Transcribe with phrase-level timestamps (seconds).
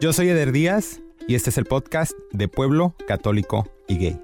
[0.00, 4.20] Yo soy Eder Díaz y este es el podcast de Pueblo Católico y Gay.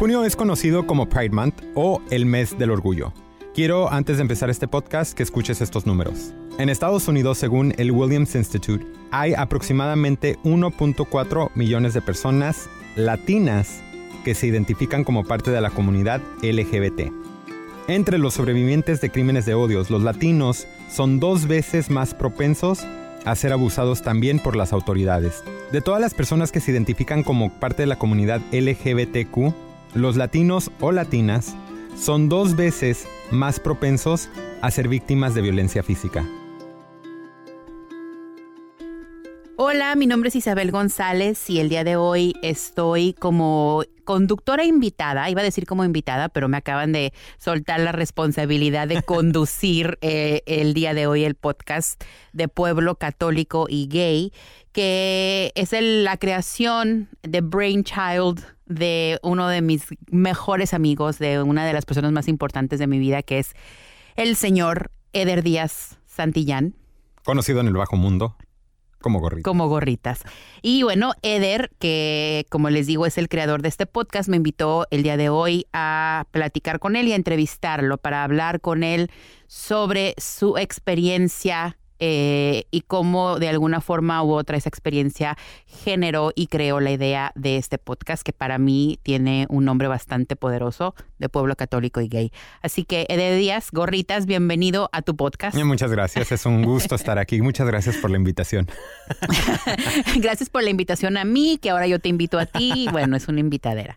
[0.00, 3.12] Junio es conocido como Pride Month o el mes del orgullo.
[3.54, 6.34] Quiero, antes de empezar este podcast, que escuches estos números.
[6.58, 13.80] En Estados Unidos, según el Williams Institute, hay aproximadamente 1.4 millones de personas latinas
[14.24, 17.12] que se identifican como parte de la comunidad LGBT.
[17.86, 22.84] Entre los sobrevivientes de crímenes de odios, los latinos son dos veces más propensos
[23.24, 25.42] a ser abusados también por las autoridades.
[25.72, 29.54] De todas las personas que se identifican como parte de la comunidad LGBTQ,
[29.94, 31.54] los latinos o latinas
[31.96, 34.28] son dos veces más propensos
[34.62, 36.24] a ser víctimas de violencia física.
[39.62, 45.28] Hola, mi nombre es Isabel González y el día de hoy estoy como conductora invitada,
[45.28, 50.40] iba a decir como invitada, pero me acaban de soltar la responsabilidad de conducir eh,
[50.46, 52.02] el día de hoy el podcast
[52.32, 54.32] de Pueblo Católico y Gay,
[54.72, 61.74] que es la creación de Brainchild de uno de mis mejores amigos, de una de
[61.74, 63.52] las personas más importantes de mi vida, que es
[64.16, 66.76] el señor Eder Díaz Santillán.
[67.24, 68.36] Conocido en el bajo mundo.
[69.00, 69.44] Como gorritas.
[69.44, 70.22] Como gorritas.
[70.62, 74.86] Y bueno, Eder, que como les digo es el creador de este podcast, me invitó
[74.90, 79.10] el día de hoy a platicar con él y a entrevistarlo para hablar con él
[79.46, 86.46] sobre su experiencia eh, y cómo de alguna forma u otra esa experiencia generó y
[86.46, 91.28] creó la idea de este podcast que para mí tiene un nombre bastante poderoso de
[91.28, 92.32] pueblo católico y gay.
[92.62, 95.56] Así que Ede Díaz, gorritas, bienvenido a tu podcast.
[95.56, 97.42] Muchas gracias, es un gusto estar aquí.
[97.42, 98.68] Muchas gracias por la invitación.
[100.16, 102.88] gracias por la invitación a mí, que ahora yo te invito a ti.
[102.90, 103.96] Bueno, es una invitadera.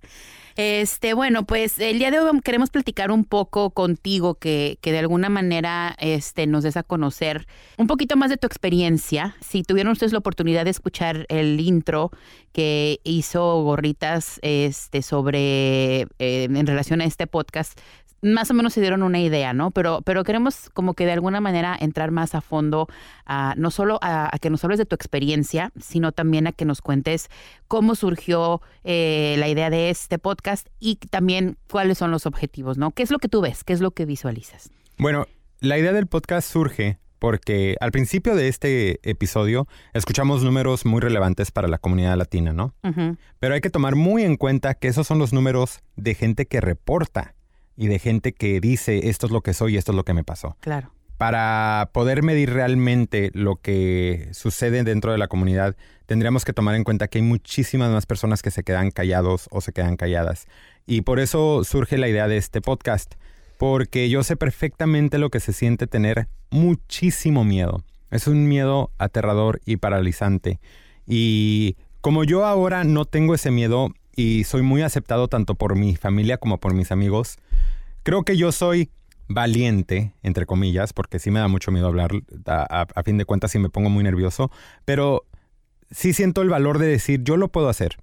[0.56, 5.00] Este, bueno, pues el día de hoy queremos platicar un poco contigo, que, que de
[5.00, 9.36] alguna manera este, nos des a conocer un poquito más de tu experiencia.
[9.42, 12.12] Si tuvieron ustedes la oportunidad de escuchar el intro
[12.52, 17.80] que hizo Gorritas este, sobre eh, en relación a este podcast,
[18.24, 19.72] más o menos se dieron una idea, ¿no?
[19.72, 22.88] Pero, pero queremos como que de alguna manera entrar más a fondo,
[23.26, 26.82] a, no solo a, que nos hables de tu experiencia, sino también a que nos
[26.82, 27.30] cuentes
[27.68, 32.92] cómo surgió eh, la idea de este podcast y también cuáles son los objetivos, ¿no?
[32.92, 33.64] ¿Qué es lo que tú ves?
[33.64, 34.72] ¿Qué es lo que visualizas?
[34.98, 35.26] Bueno,
[35.60, 41.52] la idea del podcast surge porque al principio de este episodio escuchamos números muy relevantes
[41.52, 42.74] para la comunidad latina, ¿no?
[43.40, 46.60] Pero hay que tomar muy en cuenta que esos son los números de gente que
[46.60, 47.36] reporta
[47.76, 50.14] y de gente que dice esto es lo que soy y esto es lo que
[50.14, 50.58] me pasó.
[50.60, 50.92] Claro.
[51.18, 55.76] Para poder medir realmente lo que sucede dentro de la comunidad,
[56.06, 59.62] tendríamos que tomar en cuenta que hay muchísimas más personas que se quedan callados o
[59.62, 60.48] se quedan calladas.
[60.86, 63.14] Y por eso surge la idea de este podcast,
[63.58, 67.84] porque yo sé perfectamente lo que se siente tener muchísimo miedo.
[68.12, 70.60] Es un miedo aterrador y paralizante.
[71.08, 75.96] Y como yo ahora no tengo ese miedo y soy muy aceptado tanto por mi
[75.96, 77.38] familia como por mis amigos,
[78.04, 78.92] Creo que yo soy
[79.30, 82.12] valiente, entre comillas, porque sí me da mucho miedo hablar,
[82.46, 84.52] a, fin de cuentas sí me pongo muy nervioso,
[84.84, 85.26] pero
[85.90, 87.96] sí siento el valor de decir, yo lo puedo hacer,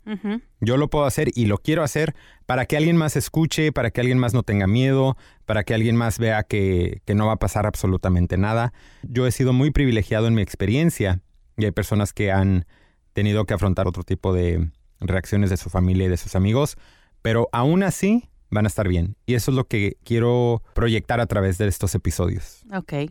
[0.60, 2.14] yo lo puedo hacer y lo quiero hacer
[2.46, 5.96] para que alguien más escuche, para que alguien más no tenga miedo, para que alguien
[5.96, 8.72] más vea que, que no va a pasar absolutamente nada.
[9.02, 11.20] Yo he sido muy privilegiado en mi experiencia
[11.58, 12.64] y hay personas que han
[13.12, 16.76] tenido que afrontar otro tipo de reacciones de su familia y de sus amigos,
[17.22, 19.16] pero aún así van a estar bien.
[19.26, 22.62] Y eso es lo que quiero proyectar a través de estos episodios.
[22.74, 23.10] Ok.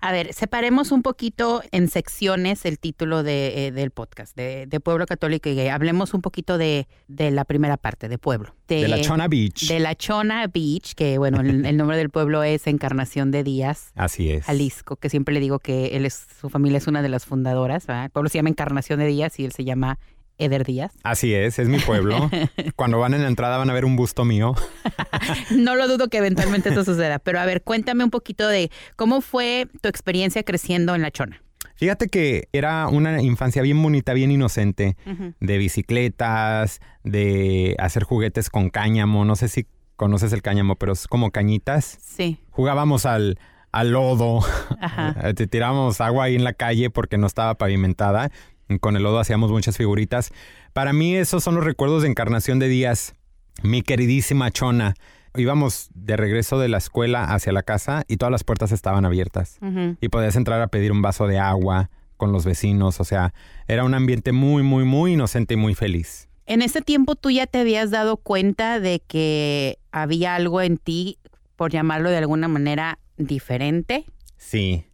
[0.00, 5.06] A ver, separemos un poquito en secciones el título de, eh, del podcast, de, Pueblo
[5.06, 5.68] Católico y Gay.
[5.68, 8.54] Hablemos un poquito de, la primera parte, de Pueblo.
[8.68, 9.68] De, la Chona Beach.
[9.68, 13.90] De la Chona Beach, que bueno, el, nombre del pueblo es Encarnación de Díaz.
[13.96, 14.44] Así es.
[14.44, 17.88] Jalisco, que siempre le digo que él es, su familia es una de las fundadoras.
[17.88, 19.98] El pueblo se llama Encarnación de Díaz y él se llama
[20.38, 20.92] Eder Díaz.
[21.02, 22.30] Así es, es mi pueblo.
[22.76, 24.54] Cuando van en la entrada van a ver un busto mío.
[25.50, 29.20] no lo dudo que eventualmente eso suceda, pero a ver, cuéntame un poquito de cómo
[29.20, 31.42] fue tu experiencia creciendo en La Chona.
[31.76, 34.96] Fíjate que era una infancia bien bonita, bien inocente,
[35.40, 39.26] de bicicletas, de hacer juguetes con cáñamo.
[39.26, 39.66] No sé si
[39.96, 41.98] conoces el cáñamo, pero es como cañitas.
[42.02, 42.38] Sí.
[42.50, 43.38] Jugábamos al,
[43.72, 44.40] al lodo,
[44.80, 45.14] Ajá.
[45.34, 48.30] te tirábamos agua ahí en la calle porque no estaba pavimentada
[48.80, 50.32] con el lodo hacíamos muchas figuritas.
[50.72, 53.14] Para mí esos son los recuerdos de encarnación de Díaz,
[53.62, 54.94] mi queridísima Chona.
[55.34, 59.58] Íbamos de regreso de la escuela hacia la casa y todas las puertas estaban abiertas.
[60.00, 63.00] Y podías entrar a pedir un vaso de agua con los vecinos.
[63.00, 63.34] O sea,
[63.68, 66.28] era un ambiente muy, muy, muy inocente y muy feliz.
[66.46, 71.18] En ese tiempo tú ya te habías dado cuenta de que había algo en ti,
[71.56, 74.06] por llamarlo de alguna manera, diferente.
[74.38, 74.86] Sí.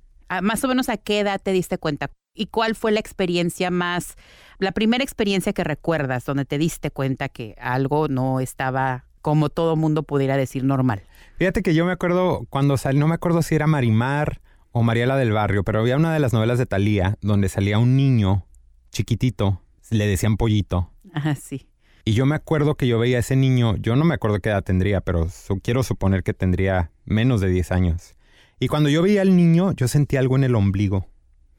[0.43, 2.11] más o menos a qué edad te diste cuenta?
[2.35, 4.17] ¿Y cuál fue la experiencia más,
[4.59, 9.77] la primera experiencia que recuerdas donde te diste cuenta que algo no estaba como todo
[9.77, 11.03] mundo pudiera decir normal?
[11.37, 14.41] Fíjate que yo me acuerdo cuando salí, no me acuerdo si era Marimar
[14.71, 17.97] o Mariela del Barrio, pero había una de las novelas de Thalía donde salía un
[17.97, 18.47] niño
[18.91, 20.91] chiquitito, le decían pollito.
[21.13, 21.69] Ajá, sí.
[22.05, 24.49] Y yo me acuerdo que yo veía a ese niño, yo no me acuerdo qué
[24.49, 28.17] edad tendría, pero su- quiero suponer que tendría menos de 10 años.
[28.59, 31.07] Y cuando yo veía al niño, yo sentía algo en el ombligo.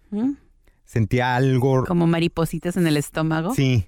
[0.09, 0.31] ¿Mm?
[0.85, 1.85] Sentía algo...
[1.85, 3.53] Como maripositas en el estómago.
[3.53, 3.87] Sí.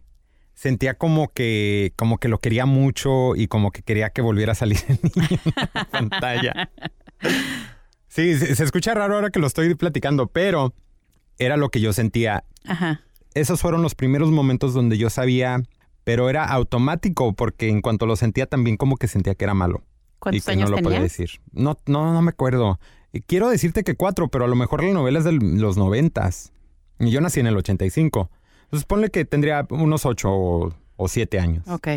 [0.53, 4.55] Sentía como que, como que lo quería mucho y como que quería que volviera a
[4.55, 6.69] salir el niño en la pantalla.
[8.07, 10.73] Sí, se, se escucha raro ahora que lo estoy platicando, pero
[11.37, 12.45] era lo que yo sentía.
[12.65, 13.01] Ajá.
[13.33, 15.61] Esos fueron los primeros momentos donde yo sabía,
[16.05, 19.83] pero era automático porque en cuanto lo sentía también como que sentía que era malo.
[19.83, 21.31] y ¿Cuántos que años no lo podía decir.
[21.51, 22.79] No, no, no me acuerdo.
[23.11, 26.53] Y Quiero decirte que cuatro, pero a lo mejor la novela es de los noventas.
[26.99, 28.29] Y yo nací en el 85.
[28.63, 31.67] Entonces ponle que tendría unos ocho o, o siete años.
[31.67, 31.87] Ok.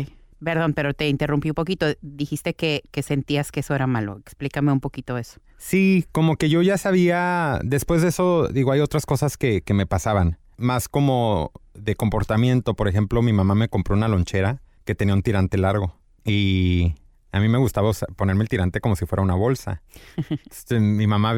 [0.43, 1.87] Perdón, pero te interrumpí un poquito.
[2.01, 4.17] Dijiste que, que sentías que eso era malo.
[4.19, 5.41] Explícame un poquito eso.
[5.57, 9.73] Sí, como que yo ya sabía, después de eso, digo, hay otras cosas que, que
[9.73, 12.75] me pasaban, más como de comportamiento.
[12.75, 16.95] Por ejemplo, mi mamá me compró una lonchera que tenía un tirante largo y
[17.31, 19.81] a mí me gustaba ponerme el tirante como si fuera una bolsa.
[20.15, 21.35] Entonces, mi mamá,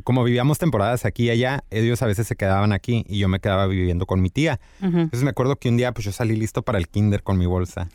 [0.00, 3.40] como vivíamos temporadas aquí y allá, ellos a veces se quedaban aquí y yo me
[3.40, 4.60] quedaba viviendo con mi tía.
[4.80, 7.46] Entonces me acuerdo que un día pues yo salí listo para el kinder con mi
[7.46, 7.88] bolsa.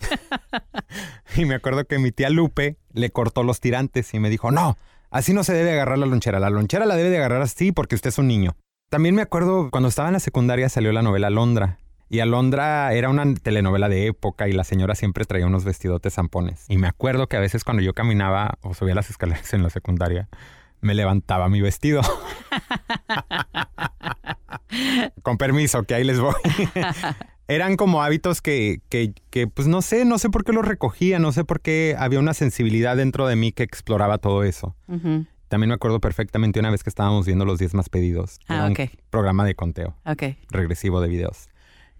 [1.36, 4.76] y me acuerdo que mi tía Lupe le cortó los tirantes y me dijo, no,
[5.10, 6.40] así no se debe agarrar la lonchera.
[6.40, 8.56] La lonchera la debe de agarrar así porque usted es un niño.
[8.90, 11.78] También me acuerdo cuando estaba en la secundaria salió la novela Alondra.
[12.08, 16.66] Y Alondra era una telenovela de época y la señora siempre traía unos vestidotes zampones.
[16.68, 19.70] Y me acuerdo que a veces cuando yo caminaba o subía las escaleras en la
[19.70, 20.28] secundaria,
[20.82, 22.02] me levantaba mi vestido.
[25.22, 26.34] Con permiso, que ahí les voy.
[27.48, 31.18] Eran como hábitos que, que, que, pues no sé, no sé por qué los recogía,
[31.18, 34.74] no sé por qué había una sensibilidad dentro de mí que exploraba todo eso.
[35.48, 38.38] También me acuerdo perfectamente una vez que estábamos viendo los 10 más pedidos.
[38.48, 40.22] Ah, un programa de conteo Ok.
[40.50, 41.48] regresivo de videos.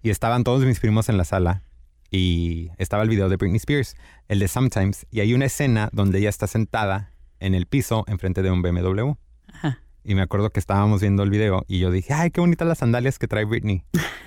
[0.01, 1.61] Y estaban todos mis primos en la sala
[2.09, 3.95] y estaba el video de Britney Spears,
[4.27, 7.11] el de Sometimes, y hay una escena donde ella está sentada
[7.43, 9.11] en el piso enfrente de un BMW.
[9.53, 9.79] Ajá.
[10.03, 12.79] Y me acuerdo que estábamos viendo el video y yo dije, ay, qué bonitas las
[12.79, 13.83] sandalias que trae Britney.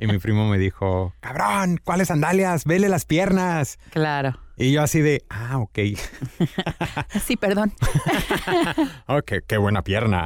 [0.00, 2.64] Y mi primo me dijo, cabrón, ¿cuáles sandalias?
[2.64, 3.80] Vele las piernas.
[3.90, 4.38] Claro.
[4.56, 5.76] Y yo así de, ah, ok.
[7.26, 7.72] Sí, perdón.
[9.08, 10.24] ok, qué buena pierna.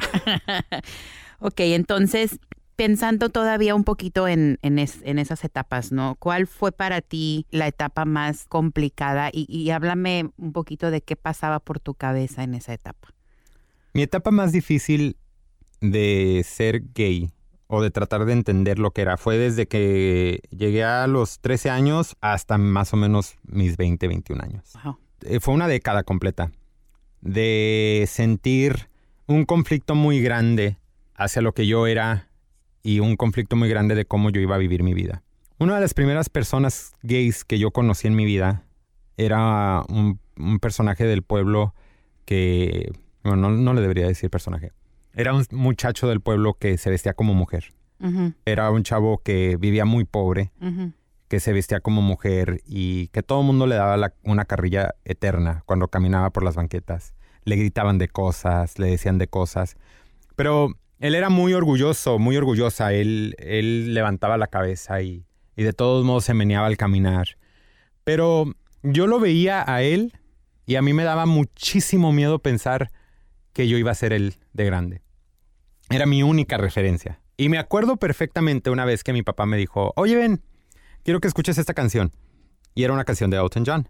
[1.39, 2.39] Ok, entonces,
[2.77, 6.17] pensando todavía un poquito en, en, es- en esas etapas, ¿no?
[6.19, 9.31] ¿Cuál fue para ti la etapa más complicada?
[9.33, 13.09] Y, y háblame un poquito de qué pasaba por tu cabeza en esa etapa.
[13.95, 15.17] Mi etapa más difícil
[15.81, 17.31] de ser gay
[17.67, 21.71] o de tratar de entender lo que era fue desde que llegué a los 13
[21.71, 24.73] años hasta más o menos mis 20, 21 años.
[24.85, 24.99] Wow.
[25.23, 26.53] Eh, Fue una década completa
[27.21, 28.89] de sentir
[29.27, 30.77] un conflicto muy grande
[31.15, 32.29] hacia lo que yo era
[32.83, 35.23] y un conflicto muy grande de cómo yo iba a vivir mi vida.
[35.59, 38.65] Una de las primeras personas gays que yo conocí en mi vida
[39.17, 41.75] era un, un personaje del pueblo
[42.25, 42.93] que,
[43.23, 44.73] bueno, no, no le debería decir personaje.
[45.15, 47.73] Era un muchacho del pueblo que se vestía como mujer.
[48.47, 50.51] Era un chavo que vivía muy pobre,
[51.29, 54.95] que se vestía como mujer y que todo el mundo le daba la- una carrilla
[55.05, 57.15] eterna cuando caminaba por las banquetas.
[57.45, 59.77] Le gritaban de cosas, le decían de cosas.
[60.35, 60.73] Pero
[61.03, 62.93] él era muy orgulloso, muy orgullosa.
[62.93, 67.37] Él, él levantaba la cabeza y, y de todos modos se meneaba al caminar.
[68.05, 68.55] Pero
[68.85, 70.13] yo lo veía a él
[70.65, 72.93] y a mí me daba muchísimo miedo pensar
[73.53, 75.03] que yo iba a ser él de grande.
[75.91, 77.21] Era mi única referencia.
[77.37, 80.41] Y me acuerdo perfectamente una vez que mi papá me dijo, oye, ven,
[81.03, 82.13] quiero que escuches esta canción.
[82.77, 83.89] Y era una canción de Elton John.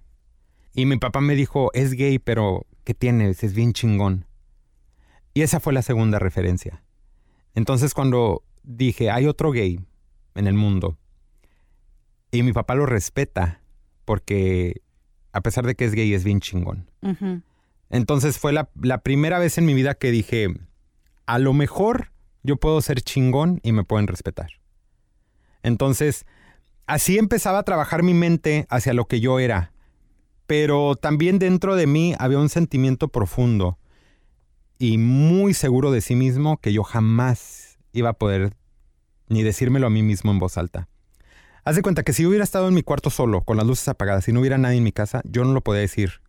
[0.74, 3.44] Y mi papá me dijo, es gay, pero ¿qué tienes?
[3.44, 4.24] Es bien chingón.
[5.34, 6.82] Y esa fue la segunda referencia.
[7.54, 9.80] Entonces cuando dije, hay otro gay
[10.34, 10.96] en el mundo,
[12.30, 13.60] y mi papá lo respeta,
[14.04, 14.80] porque
[15.32, 16.90] a pesar de que es gay, es bien chingón.
[17.90, 20.48] Entonces fue la, la primera vez en mi vida que dije,
[21.26, 22.10] a lo mejor
[22.42, 24.48] yo puedo ser chingón y me pueden respetar.
[25.62, 26.26] Entonces,
[26.86, 29.72] así empezaba a trabajar mi mente hacia lo que yo era.
[30.46, 33.78] Pero también dentro de mí había un sentimiento profundo
[34.82, 38.56] y muy seguro de sí mismo que yo jamás iba a poder
[39.28, 40.88] ni decírmelo a mí mismo en voz alta.
[41.62, 43.86] Haz de cuenta que si yo hubiera estado en mi cuarto solo, con las luces
[43.86, 46.20] apagadas, y no hubiera nadie en mi casa, yo no lo podía decir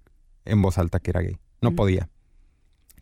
[0.46, 1.40] en voz alta que era gay.
[1.62, 2.10] No podía.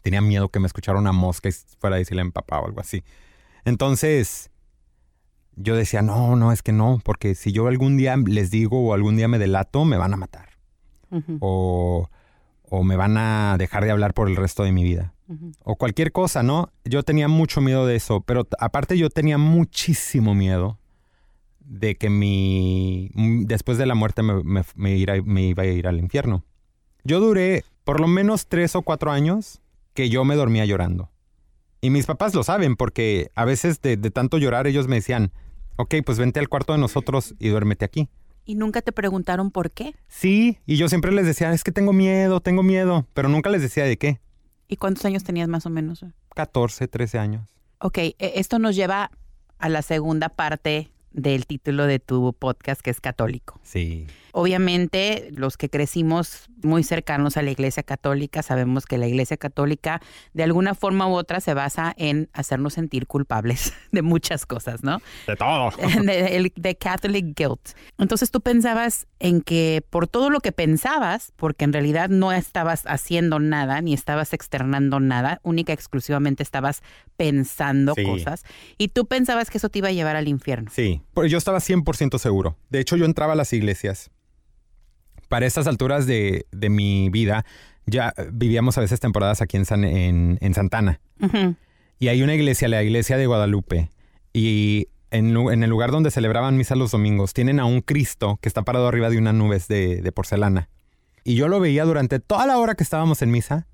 [0.01, 2.67] Tenía miedo que me escuchara una mosca y fuera a decirle a mi papá o
[2.67, 3.03] algo así.
[3.65, 4.51] Entonces,
[5.57, 8.93] yo decía, no, no, es que no, porque si yo algún día les digo o
[8.93, 10.47] algún día me delato, me van a matar.
[11.41, 12.09] O,
[12.69, 15.13] o me van a dejar de hablar por el resto de mi vida.
[15.63, 16.69] O cualquier cosa, ¿no?
[16.85, 20.77] Yo tenía mucho miedo de eso, pero aparte yo tenía muchísimo miedo
[21.59, 23.09] de que mi...
[23.45, 26.43] después de la muerte me, me- me ira- me iba a ir al infierno.
[27.03, 29.61] Yo duré por lo menos tres o cuatro años
[29.93, 31.09] que yo me dormía llorando.
[31.79, 35.31] Y mis papás lo saben porque a veces de, de tanto llorar ellos me decían,
[35.77, 38.07] ok, pues vente al cuarto de nosotros y duérmete aquí.
[38.45, 39.95] ¿Y nunca te preguntaron por qué?
[40.07, 43.61] Sí, y yo siempre les decía, es que tengo miedo, tengo miedo, pero nunca les
[43.61, 44.19] decía de qué.
[44.71, 46.05] ¿Y cuántos años tenías más o menos?
[46.33, 47.49] 14, 13 años.
[47.79, 49.11] Ok, e- esto nos lleva
[49.59, 53.59] a la segunda parte del título de tu podcast, que es católico.
[53.63, 54.07] Sí.
[54.33, 60.01] Obviamente, los que crecimos muy cercanos a la Iglesia Católica, sabemos que la Iglesia Católica,
[60.33, 65.01] de alguna forma u otra, se basa en hacernos sentir culpables de muchas cosas, ¿no?
[65.27, 65.71] De todo.
[66.05, 67.69] de, el- de Catholic guilt.
[67.97, 72.83] Entonces tú pensabas en que por todo lo que pensabas, porque en realidad no estabas
[72.85, 76.81] haciendo nada, ni estabas externando nada, única y exclusivamente estabas
[77.17, 78.03] pensando Sí.
[78.03, 78.43] cosas,
[78.77, 80.71] y tú pensabas que eso te iba a llevar al infierno.
[80.73, 82.57] Sí, yo estaba 100% seguro.
[82.69, 84.11] De hecho, yo entraba a las iglesias.
[85.31, 87.45] Para estas alturas de, de mi vida,
[87.85, 90.99] ya vivíamos a veces temporadas aquí en, San- en, en Santana.
[91.99, 93.89] Y hay una iglesia, la iglesia de Guadalupe.
[94.33, 98.49] Y en, en el lugar donde celebraban misa los domingos, tienen a un Cristo que
[98.49, 100.67] está parado arriba de unas nubes de, de porcelana.
[101.23, 103.67] Y yo lo veía durante toda la hora que estábamos en misa.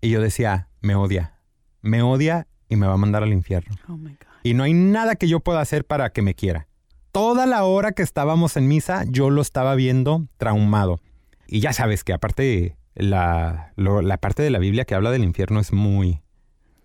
[0.00, 1.34] Y yo decía, me odia.
[1.82, 3.74] Me odia y me va a mandar al infierno.
[3.86, 4.16] Oh my God.
[4.44, 6.68] Y no hay nada que yo pueda hacer para que me quiera.
[7.16, 11.00] Toda la hora que estábamos en misa, yo lo estaba viendo traumado.
[11.48, 15.24] Y ya sabes que aparte la, lo- la parte de la Biblia que habla del
[15.24, 16.20] infierno es muy...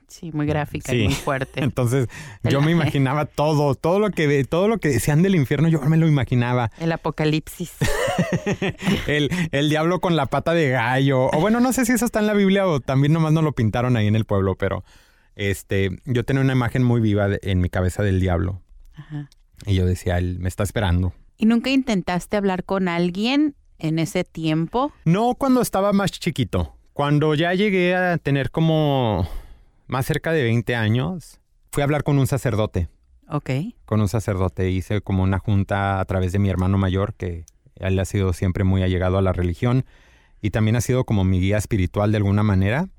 [0.08, 1.00] Sí, muy gráfica Sí.
[1.00, 1.62] y muy fuerte.
[1.62, 2.08] Entonces
[2.44, 5.98] yo me imaginaba todo, todo lo que todo lo que decían del infierno, yo me
[5.98, 6.72] lo imaginaba.
[6.80, 7.74] El apocalipsis.
[9.08, 11.26] El, el diablo con la pata de gallo.
[11.28, 13.52] O bueno, no sé si eso está en la Biblia o también nomás no lo
[13.52, 14.84] pintaron ahí en el pueblo, pero
[15.36, 18.62] este, yo tenía una imagen muy viva de- en mi cabeza del diablo.
[18.96, 19.30] Ajá.
[19.66, 21.14] Y yo decía, él me está esperando.
[21.38, 24.92] ¿Y nunca intentaste hablar con alguien en ese tiempo?
[25.06, 26.76] No cuando estaba más chiquito.
[26.94, 29.28] Cuando ya llegué a tener como
[29.88, 31.40] más cerca de 20 años,
[31.72, 32.90] fui a hablar con un sacerdote.
[33.30, 33.50] Ok.
[33.86, 37.98] Con un sacerdote hice como una junta a través de mi hermano mayor, que él
[37.98, 39.86] ha sido siempre muy allegado a la religión
[40.42, 42.90] y también ha sido como mi guía espiritual de alguna manera.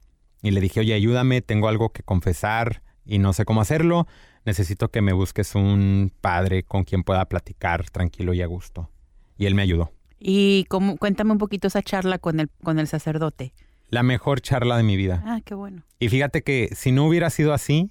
[0.42, 4.06] Y le dije, oye, ayúdame, tengo algo que confesar y no sé cómo hacerlo.
[4.44, 8.90] Necesito que me busques un padre con quien pueda platicar tranquilo y a gusto.
[9.38, 9.92] Y él me ayudó.
[10.18, 13.54] Y cómo, cuéntame un poquito esa charla con el, con el sacerdote.
[13.88, 15.22] La mejor charla de mi vida.
[15.26, 15.82] Ah, qué bueno.
[15.98, 17.90] Y fíjate que si no hubiera sido así,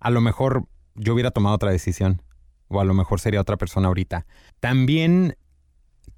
[0.00, 2.22] a lo mejor yo hubiera tomado otra decisión.
[2.68, 4.26] O a lo mejor sería otra persona ahorita.
[4.58, 5.36] También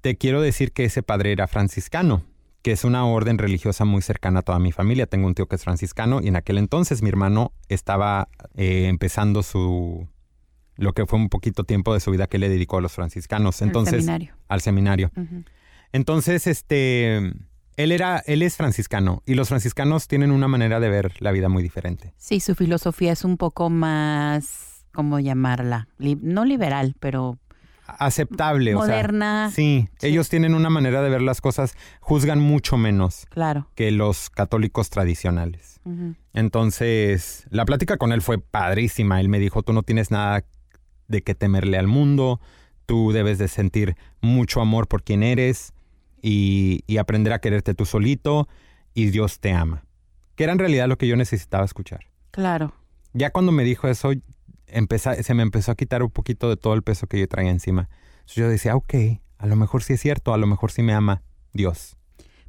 [0.01, 2.23] te quiero decir que ese padre era franciscano,
[2.65, 5.05] que es una orden religiosa muy cercana a toda mi familia.
[5.05, 9.43] Tengo un tío que es franciscano y en aquel entonces mi hermano estaba eh, empezando
[9.43, 10.07] su...
[10.75, 13.61] lo que fue un poquito tiempo de su vida que le dedicó a los franciscanos.
[13.61, 14.33] Entonces, el seminario.
[14.47, 15.11] al seminario.
[15.91, 17.17] Entonces, este,
[17.77, 21.49] él era, él es franciscano y los franciscanos tienen una manera de ver la vida
[21.49, 22.15] muy diferente.
[22.17, 25.87] Sí, su filosofía es un poco más, ¿cómo llamarla?
[25.99, 27.37] Li- no liberal, pero
[27.87, 28.87] Aceptable, o sea.
[28.95, 29.51] moderna.
[29.53, 30.07] Sí, Sí.
[30.07, 33.67] ellos tienen una manera de ver las cosas, juzgan mucho menos Claro.
[33.75, 35.79] que los católicos tradicionales.
[36.33, 39.19] Entonces, la plática con él fue padrísima.
[39.21, 40.43] Él me dijo, tú no tienes nada
[41.07, 42.39] de qué temerle al mundo,
[42.85, 45.73] tú debes de sentir mucho amor por quien eres
[46.21, 48.47] y, y aprender a quererte tú solito
[48.93, 49.83] y Dios te ama.
[50.35, 52.01] Que era en realidad lo que yo necesitaba escuchar.
[52.31, 52.73] Claro.
[53.13, 54.11] Ya cuando me dijo eso,
[54.67, 57.89] se me empezó a quitar un poquito de todo el peso que yo traía encima.
[58.19, 58.93] Entonces yo decía, ok,
[59.37, 61.21] a lo mejor sí es cierto, a lo mejor sí me ama
[61.53, 61.97] Dios.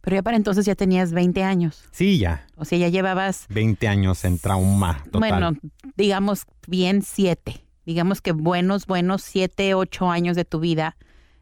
[0.00, 1.84] Pero ya para entonces ya tenías 20 años.
[1.90, 5.18] Sí, ya, O sea, ya llevabas, 20 años en trauma total.
[5.18, 5.52] bueno,
[5.96, 7.64] digamos bien siete.
[7.84, 10.96] Digamos que buenos, buenos siete, ocho años de tu vida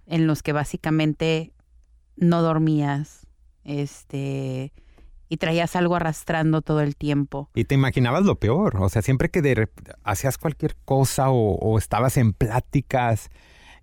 [0.07, 1.53] en los que básicamente
[2.17, 3.27] no dormías,
[3.65, 4.73] este,
[5.29, 7.51] y traías algo arrastrando todo el tiempo.
[7.55, 9.69] Y te imaginabas lo peor, o sea, siempre que de
[10.03, 13.31] hacías cualquier cosa o, o estabas en pláticas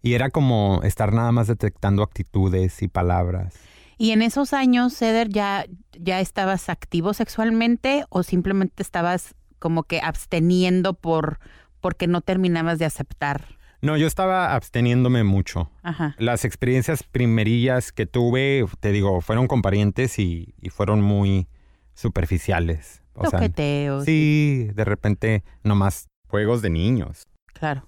[0.01, 3.55] y era como estar nada más detectando actitudes y palabras.
[3.97, 9.99] Y en esos años, Ceder, ya, ya estabas activo sexualmente o simplemente estabas como que
[10.01, 11.39] absteniendo por
[11.81, 13.59] porque no terminabas de aceptar.
[13.81, 15.71] No, yo estaba absteniéndome mucho.
[15.81, 16.15] Ajá.
[16.19, 21.47] Las experiencias primerillas que tuve, te digo, fueron con parientes y, y fueron muy
[21.93, 23.01] superficiales.
[23.13, 24.05] O sea, Toqueteos.
[24.05, 27.27] sí, de repente nomás juegos de niños.
[27.53, 27.87] Claro.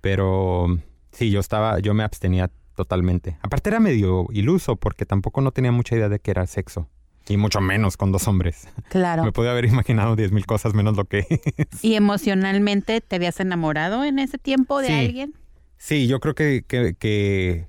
[0.00, 0.66] Pero
[1.12, 3.38] sí, yo estaba, yo me abstenía totalmente.
[3.42, 6.88] Aparte era medio iluso porque tampoco no tenía mucha idea de que era sexo.
[7.28, 8.68] Y mucho menos con dos hombres.
[8.88, 9.24] Claro.
[9.24, 11.84] Me podía haber imaginado diez mil cosas menos lo que es.
[11.84, 14.92] ¿Y emocionalmente te habías enamorado en ese tiempo de Sí.
[14.92, 15.34] alguien?
[15.76, 17.66] Sí, yo creo que, que, que,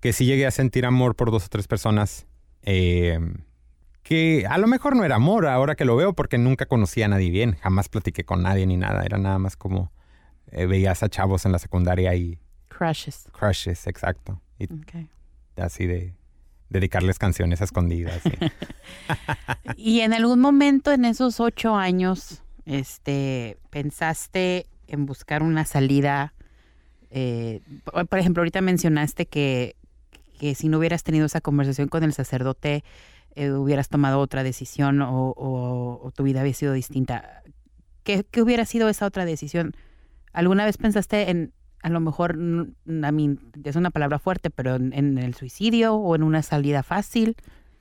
[0.00, 2.26] que sí llegué a sentir amor por dos o tres personas.
[2.62, 3.20] eh,
[4.02, 7.08] que a lo mejor no era amor ahora que lo veo porque nunca conocí a
[7.08, 7.56] nadie bien.
[7.60, 9.04] Jamás platiqué con nadie ni nada.
[9.04, 9.90] Era nada más como
[10.52, 13.28] eh, veías a chavos en la secundaria y Crushes.
[13.32, 14.40] crushes, exacto.
[14.58, 15.08] Y Ok.
[15.56, 16.14] así de
[16.68, 18.20] dedicarles canciones a escondidas.
[19.76, 26.34] y- en algún momento en esos ocho años, este, pensaste en buscar una salida.
[27.10, 27.60] eh,
[28.08, 29.76] por ejemplo, ahorita mencionaste que,
[30.38, 32.84] que si no hubieras tenido esa conversación con el sacerdote,
[33.34, 37.42] eh, hubieras tomado otra decisión o tu vida había sido distinta.
[38.02, 39.74] ¿Qué, qué hubiera sido esa otra decisión?
[40.32, 41.52] ¿Alguna vez pensaste en,
[41.86, 45.94] a lo mejor, mm, a mí, es una palabra fuerte, pero en, en el suicidio
[45.94, 47.36] o en una salida fácil?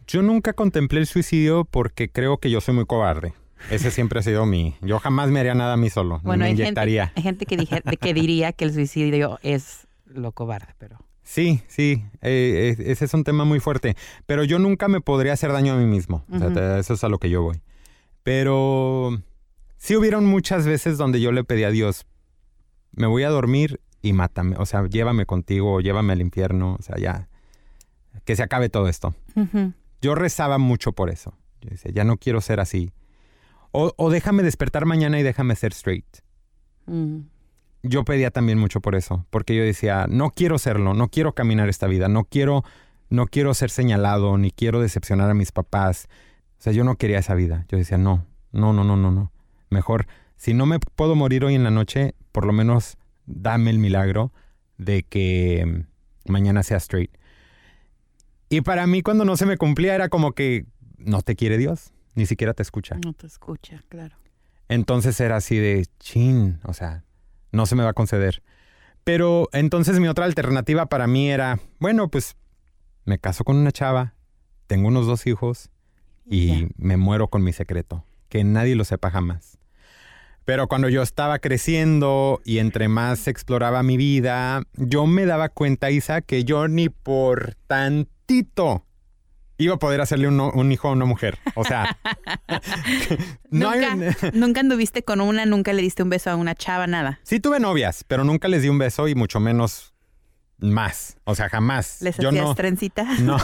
[0.05, 3.33] Yo nunca contemplé el suicidio porque creo que yo soy muy cobarde.
[3.71, 4.75] Ese siempre ha sido mi...
[4.81, 6.19] Yo jamás me haría nada a mí solo.
[6.24, 7.12] Bueno, me hay gente, inyectaría.
[7.15, 11.00] hay gente que, dije- que diría que el suicidio es lo cobarde, pero...
[11.24, 13.95] Sí, sí, eh, ese es un tema muy fuerte,
[14.27, 17.09] pero yo nunca me podría hacer daño a mí mismo, o sea, eso es a
[17.09, 17.59] lo que yo voy.
[18.21, 19.17] Pero
[19.77, 22.05] sí hubieron muchas veces donde yo le pedí a Dios,
[22.91, 26.81] me voy a dormir y mátame, o sea, llévame contigo, o llévame al infierno, o
[26.81, 27.27] sea, ya,
[28.24, 29.15] que se acabe todo esto.
[30.01, 32.91] Yo rezaba mucho por eso, yo decía, ya no quiero ser así.
[33.71, 36.05] O, o déjame despertar mañana y déjame ser straight
[36.88, 37.21] Mm.
[37.81, 41.67] yo pedía también mucho por eso, porque yo decía, no quiero serlo, no quiero caminar
[41.67, 42.63] esta vida, no quiero,
[43.09, 46.07] no quiero ser señalado, ni quiero decepcionar a mis papás.
[46.59, 47.65] O sea, yo no quería esa vida.
[47.69, 49.31] Yo decía, no, no, no, no, no, no.
[49.69, 53.79] Mejor, si no me puedo morir hoy en la noche, por lo menos dame el
[53.79, 54.32] milagro
[54.77, 57.11] de que mm, mañana sea straight.
[58.50, 60.66] Y para mí cuando no se me cumplía era como que
[60.98, 62.98] no te quiere Dios, ni siquiera te escucha.
[63.03, 64.18] No te escucha, claro.
[64.70, 67.03] Entonces era así de chin, o sea,
[67.51, 68.42] no se me va a conceder.
[69.03, 72.35] Pero entonces mi otra alternativa para mí era, bueno, pues
[73.05, 74.16] me caso con una chava,
[74.68, 75.70] tengo unos dos hijos
[76.25, 79.54] y me muero con mi secreto, que nadie lo sepa jamás.
[80.46, 85.90] Pero cuando yo estaba creciendo y entre más exploraba mi vida, yo me daba cuenta,
[85.90, 88.86] Isa, que yo ni por tantito
[89.58, 91.40] iba a poder hacerle un, un hijo a una mujer.
[91.55, 91.98] O sea,
[93.50, 96.86] no hay- nunca, nunca anduviste con una, nunca le diste un beso a una chava,
[96.88, 97.20] nada.
[97.24, 99.95] Sí tuve novias, pero nunca les di un beso y mucho menos
[100.59, 101.18] más.
[101.25, 102.01] O sea, jamás.
[102.01, 102.55] ¿Les Yo hacías no.
[102.55, 103.03] trencita?
[103.20, 103.37] No.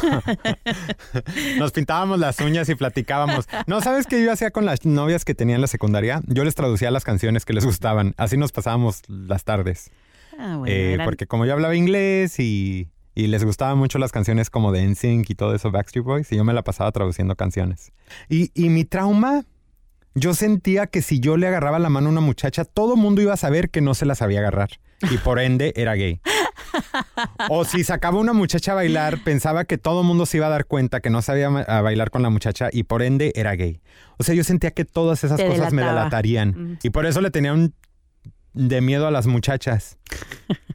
[1.57, 3.47] Nos pintábamos las uñas y platicábamos.
[3.67, 6.21] No, ¿sabes qué yo hacía con las novias que tenía en la secundaria?
[6.27, 8.13] Yo les traducía las canciones que les gustaban.
[8.17, 9.91] Así nos pasábamos las tardes.
[10.39, 14.11] Ah, bueno, Eh, eran- Porque como yo hablaba inglés y, y les gustaban mucho las
[14.11, 17.35] canciones como de NSYNC y todo eso, Backstreet Boys, y yo me la pasaba traduciendo
[17.35, 17.91] canciones.
[18.29, 19.43] Y, y mi trauma,
[20.15, 23.33] yo sentía que si yo le agarraba la mano a una muchacha, todo mundo iba
[23.33, 24.69] a saber que no se la sabía agarrar.
[25.09, 26.21] Y por ende era gay.
[27.49, 30.65] O si sacaba una muchacha a bailar, pensaba que todo mundo se iba a dar
[30.65, 33.81] cuenta que no sabía a bailar con la muchacha y por ende era gay.
[34.17, 36.49] O sea, yo sentía que todas esas Te cosas me delatarían.
[36.49, 36.79] Mm.
[36.83, 37.73] Y por eso le tenía un
[38.53, 39.97] de miedo a las muchachas.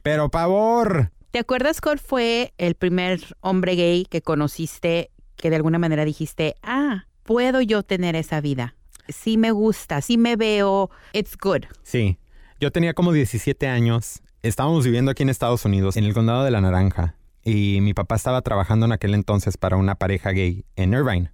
[0.03, 1.11] Pero pavor.
[1.31, 6.55] ¿Te acuerdas cuál fue el primer hombre gay que conociste que de alguna manera dijiste,
[6.63, 8.75] ah, puedo yo tener esa vida?
[9.07, 11.63] Sí me gusta, sí me veo, it's good.
[11.83, 12.17] Sí.
[12.59, 14.21] Yo tenía como 17 años.
[14.47, 17.15] Estábamos viviendo aquí en Estados Unidos, en el condado de la Naranja.
[17.43, 21.31] Y mi papá estaba trabajando en aquel entonces para una pareja gay en Irvine.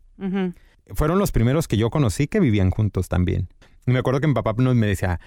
[0.95, 3.49] Fueron los primeros que yo conocí que vivían juntos también.
[3.85, 5.19] Y me acuerdo que mi papá nos me decía,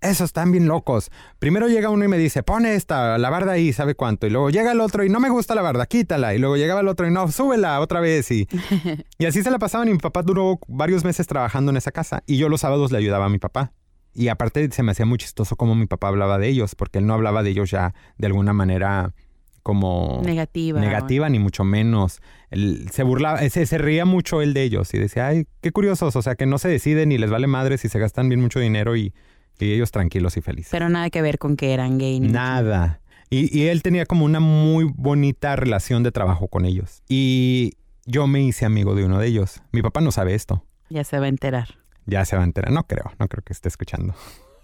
[0.00, 1.10] esos están bien locos.
[1.40, 4.28] Primero llega uno y me dice, pone esta, la barda ahí, ¿sabe cuánto?
[4.28, 6.36] Y luego llega el otro y no me gusta la barda, quítala.
[6.36, 8.30] Y luego llegaba el otro y no, súbela otra vez.
[8.30, 8.46] Y,
[9.18, 12.22] y así se la pasaban y mi papá duró varios meses trabajando en esa casa.
[12.24, 13.72] Y yo los sábados le ayudaba a mi papá.
[14.14, 17.06] Y aparte se me hacía muy chistoso cómo mi papá hablaba de ellos, porque él
[17.06, 19.14] no hablaba de ellos ya de alguna manera
[19.62, 20.80] como Negativa.
[20.80, 22.20] negativa, ni mucho menos.
[22.50, 26.16] Él se burlaba, se, se reía mucho él de ellos y decía, ay, qué curiosos,
[26.16, 28.58] o sea, que no se deciden y les vale madres y se gastan bien mucho
[28.58, 29.14] dinero y,
[29.60, 30.70] y ellos tranquilos y felices.
[30.72, 32.18] Pero nada que ver con que eran gay.
[32.20, 32.28] ni.
[32.28, 33.00] Nada.
[33.30, 37.02] Y, y él tenía como una muy bonita relación de trabajo con ellos.
[37.08, 39.62] Y yo me hice amigo de uno de ellos.
[39.70, 40.66] Mi papá no sabe esto.
[40.90, 41.78] Ya se va a enterar.
[42.06, 42.72] Ya se va a enterar.
[42.72, 44.14] No creo, no creo que esté escuchando.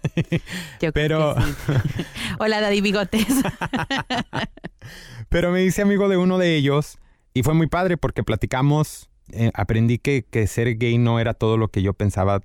[0.81, 2.05] Yo creo Pero- que sí.
[2.39, 3.27] Hola, Daddy Bigotes.
[5.29, 6.97] Pero me hice amigo de uno de ellos
[7.33, 11.57] y fue muy padre porque platicamos, eh, aprendí que, que ser gay no era todo
[11.57, 12.41] lo que yo pensaba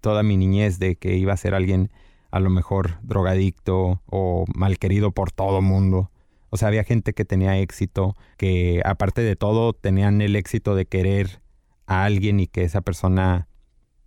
[0.00, 1.90] toda mi niñez de que iba a ser alguien
[2.30, 6.10] a lo mejor drogadicto o malquerido por todo mundo.
[6.50, 10.86] O sea, había gente que tenía éxito, que aparte de todo tenían el éxito de
[10.86, 11.40] querer
[11.86, 13.48] a alguien y que esa persona,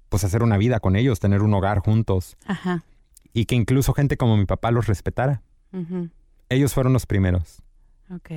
[0.09, 2.37] pues hacer una vida con ellos, tener un hogar juntos.
[2.45, 2.83] Ajá.
[3.33, 5.41] Y que incluso gente como mi papá los respetara.
[6.49, 7.61] Ellos fueron los primeros.
[8.13, 8.31] Ok.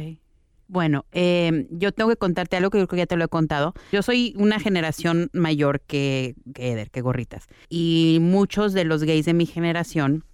[0.68, 3.28] Bueno, eh, yo tengo que contarte algo que yo creo que ya te lo he
[3.28, 3.74] contado.
[3.90, 7.46] Yo soy una generación mayor que, que Eder, que Gorritas.
[7.68, 10.24] Y muchos de los gays de mi generación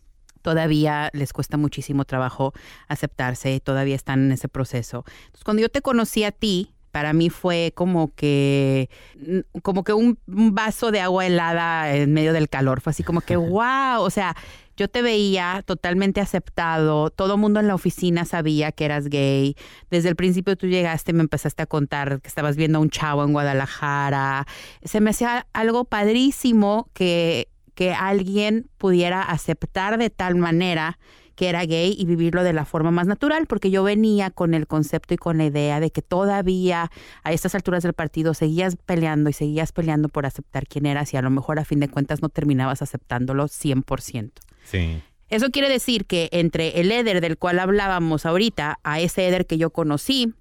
[0.42, 2.52] todavía les cuesta muchísimo trabajo
[2.86, 5.04] aceptarse, todavía están en ese proceso.
[5.26, 9.92] Entonces, cuando yo te conocí a ti, para mí fue como que mm, como que
[9.92, 12.80] un, un vaso de agua helada en medio del calor.
[12.80, 14.34] Fue así como que, wow, o sea,
[14.78, 19.56] yo te veía totalmente aceptado, todo el mundo en la oficina sabía que eras gay.
[19.90, 22.88] Desde el principio tú llegaste y me empezaste a contar que estabas viendo a un
[22.88, 24.46] chavo en Guadalajara.
[24.84, 30.98] Se me hacía algo padrísimo que, que alguien pudiera aceptar de tal manera
[31.38, 34.66] que era gay y vivirlo de la forma más natural, porque yo venía con el
[34.66, 36.90] concepto y con la idea de que todavía
[37.22, 41.16] a estas alturas del partido seguías peleando y seguías peleando por aceptar quién eras y
[41.16, 44.32] a lo mejor a fin de cuentas no terminabas aceptándolo 100%.
[44.64, 45.00] Sí.
[45.28, 49.58] Eso quiere decir que entre el Eder del cual hablábamos ahorita a ese Eder que
[49.58, 50.34] yo conocí,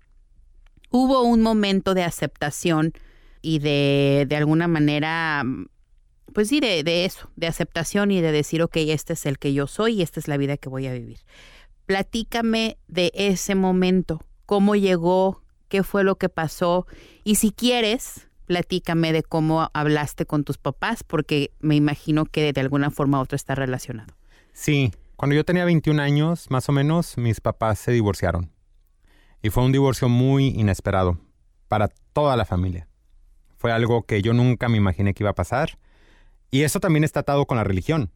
[0.89, 2.93] hubo un momento de aceptación
[3.43, 5.43] y de, de alguna manera,
[6.37, 9.65] pues sí, de, eso, de aceptación y de decir, ok, este es el que yo
[9.65, 11.17] soy y esta es la vida que voy a vivir.
[11.87, 16.85] Platícame de ese momento, cómo llegó, qué fue lo que pasó
[17.23, 22.61] y si quieres, platícame de cómo hablaste con tus papás, porque me imagino que de
[22.61, 24.13] alguna forma u otra está relacionado.
[24.53, 28.51] Sí, cuando yo tenía 21 años, más o menos, mis papás se divorciaron.
[29.41, 31.17] Y fue un divorcio muy inesperado
[31.67, 32.87] para toda la familia.
[33.55, 35.79] Fue algo que yo nunca me imaginé que iba a pasar.
[36.51, 38.11] Y eso también está atado con la religión,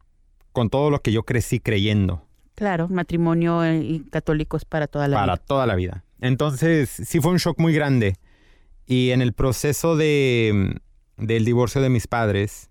[0.52, 5.16] con todo lo que yo crecí creyendo Claro, matrimonio eh, y católicos para toda la
[5.16, 5.44] para vida.
[5.46, 6.04] toda la vida.
[6.20, 8.16] Entonces, sí fue un shock muy grande.
[8.86, 10.78] Y en el proceso de,
[11.16, 12.70] del divorcio de mis padres,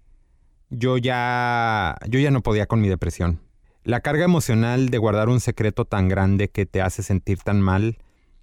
[0.69, 3.41] yo ya, yo ya no podía con mi depresión.
[3.83, 7.97] La carga emocional de guardar un secreto tan grande que te hace sentir tan mal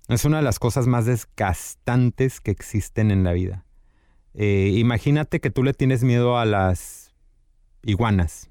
[0.09, 3.64] es una de las cosas más desgastantes que existen en la vida.
[4.35, 6.97] Eh, imagínate que tú le tienes miedo a las
[7.82, 8.50] iguanas.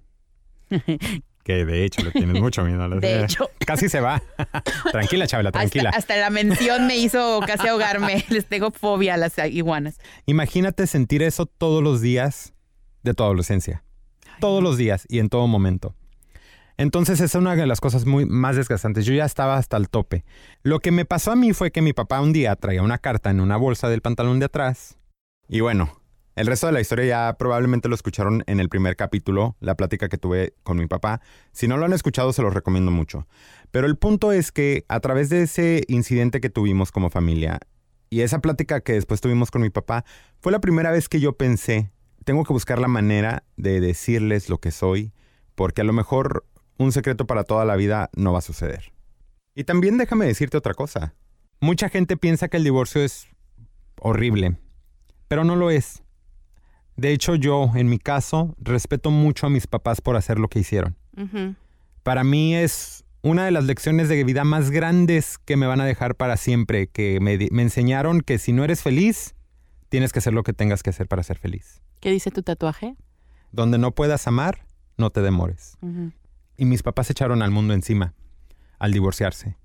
[1.43, 3.49] que de hecho le tienes mucho miedo a las De hecho.
[3.65, 4.21] Casi se va.
[4.91, 5.89] tranquila, Chabela, tranquila.
[5.91, 8.25] Hasta, hasta la mención me hizo casi ahogarme.
[8.29, 9.97] Les tengo fobia a las iguanas.
[10.25, 12.53] Imagínate sentir eso todos los días
[13.03, 13.83] de tu adolescencia.
[14.41, 15.95] Todos los días y en todo momento.
[16.75, 19.05] Entonces esa es una de las cosas muy más desgastantes.
[19.05, 20.25] Yo ya estaba hasta el tope.
[20.63, 23.31] Lo que me pasó a mí fue que mi papá un día traía una carta
[23.31, 24.97] en una bolsa del pantalón de atrás.
[25.47, 25.97] Y bueno,
[26.37, 30.07] el resto de la historia ya probablemente lo escucharon en el primer capítulo, la plática
[30.07, 31.19] que tuve con mi papá.
[31.51, 33.27] Si no lo han escuchado, se los recomiendo mucho.
[33.71, 37.59] Pero el punto es que a través de ese incidente que tuvimos como familia
[38.11, 40.05] y esa plática que después tuvimos con mi papá,
[40.39, 41.89] fue la primera vez que yo pensé,
[42.23, 45.13] tengo que buscar la manera de decirles lo que soy,
[45.55, 46.45] porque a lo mejor
[46.77, 48.93] un secreto para toda la vida no va a suceder.
[49.55, 51.15] Y también déjame decirte otra cosa.
[51.61, 53.27] Mucha gente piensa que el divorcio es
[53.99, 54.59] horrible,
[55.27, 56.03] pero no lo es.
[56.97, 60.59] De hecho, yo, en mi caso, respeto mucho a mis papás por hacer lo que
[60.59, 60.95] hicieron.
[62.03, 65.85] Para mí es una de las lecciones de vida más grandes que me van a
[65.85, 69.35] dejar para siempre, que me, enseñaron que si no eres feliz,
[69.89, 71.81] tienes que hacer lo que tengas que hacer para ser feliz.
[71.99, 72.95] ¿Qué dice tu tatuaje?
[73.51, 74.65] Donde no puedas amar,
[74.97, 75.77] no te demores.
[76.57, 78.13] Y mis papás se echaron al mundo encima
[78.79, 79.57] al divorciarse.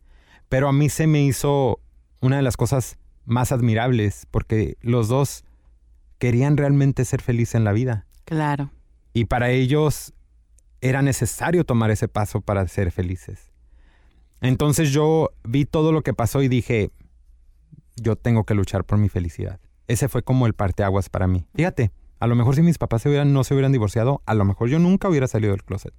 [0.48, 1.80] Pero a mí se me hizo
[2.20, 5.44] una de las cosas más admirables porque los dos
[6.22, 8.06] querían realmente ser felices en la vida.
[8.26, 8.70] Claro.
[9.12, 10.14] Y para ellos
[10.80, 13.50] era necesario tomar ese paso para ser felices.
[14.40, 16.92] Entonces yo vi todo lo que pasó y dije,
[17.96, 19.58] yo tengo que luchar por mi felicidad.
[19.88, 21.44] Ese fue como el parteaguas para mí.
[21.56, 24.44] Fíjate, a lo mejor si mis papás se hubieran, no se hubieran divorciado, a lo
[24.44, 25.92] mejor yo nunca hubiera salido del closet.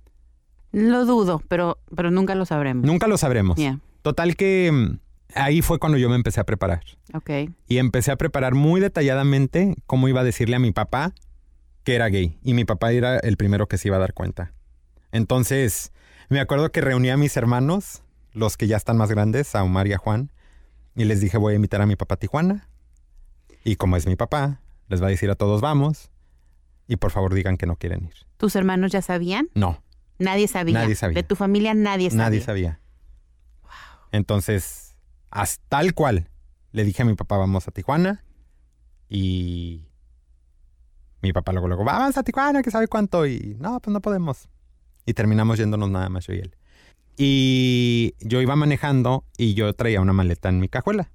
[0.71, 2.85] Lo dudo, pero, pero nunca lo sabremos.
[2.85, 3.57] Nunca lo sabremos.
[3.57, 3.81] Yeah.
[4.03, 4.99] Total que mm,
[5.35, 6.81] ahí fue cuando yo me empecé a preparar.
[7.13, 7.29] Ok.
[7.67, 11.13] Y empecé a preparar muy detalladamente cómo iba a decirle a mi papá
[11.83, 12.39] que era gay.
[12.43, 14.53] Y mi papá era el primero que se iba a dar cuenta.
[15.11, 15.91] Entonces,
[16.29, 19.87] me acuerdo que reuní a mis hermanos, los que ya están más grandes, a Omar
[19.87, 20.31] y a Juan,
[20.95, 22.69] y les dije voy a invitar a mi papá a Tijuana.
[23.63, 26.11] Y como es mi papá, les va a decir a todos vamos.
[26.87, 28.13] Y por favor digan que no quieren ir.
[28.37, 29.49] ¿Tus hermanos ya sabían?
[29.53, 29.81] No,
[30.19, 30.73] Nadie sabía.
[30.75, 31.15] Nadie sabía.
[31.15, 32.23] De tu familia nadie sabía.
[32.23, 32.79] Nadie sabía.
[34.11, 34.92] Entonces,
[35.33, 36.29] hasta tal cual,
[36.71, 38.23] le dije a mi papá, vamos a Tijuana.
[39.09, 39.87] Y
[41.23, 43.25] mi papá luego, luego, vamos a Tijuana, que sabe cuánto.
[43.25, 44.47] Y no, pues no podemos.
[45.07, 46.55] Y terminamos yéndonos nada más yo y él.
[47.17, 51.11] Y yo iba manejando y yo traía una maleta en mi cajuela.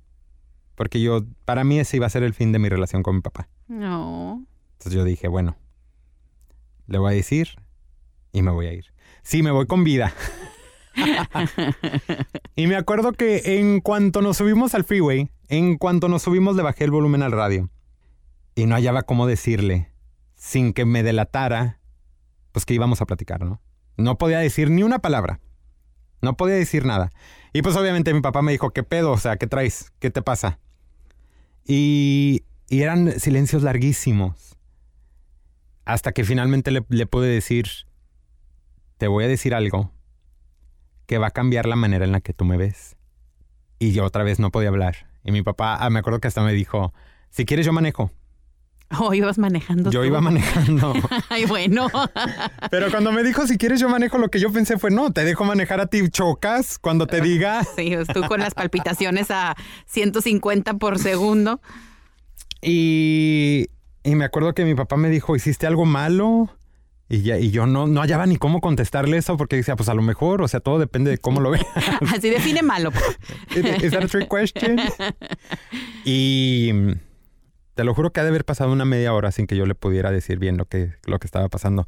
[0.74, 3.20] Porque yo, para mí ese iba a ser el fin de mi relación con mi
[3.20, 3.48] papá.
[3.68, 4.44] No.
[4.72, 5.56] Entonces yo dije, bueno,
[6.88, 7.50] le voy a decir
[8.32, 8.86] y me voy a ir.
[9.22, 10.12] Sí, me voy con vida.
[12.56, 16.62] y me acuerdo que en cuanto nos subimos al freeway, en cuanto nos subimos le
[16.62, 17.70] bajé el volumen al radio.
[18.54, 19.92] Y no hallaba cómo decirle,
[20.34, 21.80] sin que me delatara,
[22.52, 23.60] pues que íbamos a platicar, ¿no?
[23.96, 25.40] No podía decir ni una palabra.
[26.22, 27.10] No podía decir nada.
[27.52, 29.12] Y pues obviamente mi papá me dijo, ¿qué pedo?
[29.12, 29.92] O sea, ¿qué traes?
[29.98, 30.58] ¿Qué te pasa?
[31.64, 34.56] Y, y eran silencios larguísimos.
[35.84, 37.68] Hasta que finalmente le, le pude decir,
[38.98, 39.92] te voy a decir algo
[41.08, 42.96] que va a cambiar la manera en la que tú me ves.
[43.78, 45.08] Y yo otra vez no podía hablar.
[45.24, 46.92] Y mi papá, ah, me acuerdo que hasta me dijo,
[47.30, 48.10] si quieres yo manejo.
[48.98, 49.90] Oh, ibas manejando.
[49.90, 50.06] Yo tú?
[50.06, 50.92] iba manejando.
[51.30, 51.88] Ay, bueno.
[52.70, 55.24] Pero cuando me dijo, si quieres yo manejo, lo que yo pensé fue, no, te
[55.24, 57.64] dejo manejar a ti, chocas cuando te diga.
[57.76, 61.62] Sí, pues tú con las palpitaciones a 150 por segundo.
[62.60, 63.68] Y,
[64.04, 66.50] y me acuerdo que mi papá me dijo, ¿hiciste algo malo?
[67.10, 69.94] Y, ya, y yo no, no hallaba ni cómo contestarle eso porque decía, pues a
[69.94, 71.64] lo mejor, o sea, todo depende de cómo lo veas.
[72.14, 72.90] Así define malo.
[73.54, 74.78] ¿Es that a trick question?
[76.04, 76.72] Y
[77.74, 79.74] te lo juro que ha de haber pasado una media hora sin que yo le
[79.74, 81.86] pudiera decir bien lo que, lo que estaba pasando.